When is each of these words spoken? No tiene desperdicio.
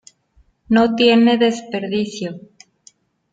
No 0.69 0.95
tiene 0.95 1.37
desperdicio. 1.37 2.39